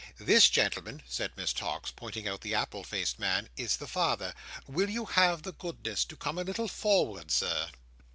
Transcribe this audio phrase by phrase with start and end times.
[0.17, 4.33] This gentleman," said Miss Tox, pointing out the apple faced man, "is the father.
[4.65, 7.69] Will you have the goodness to come a little forward, Sir?"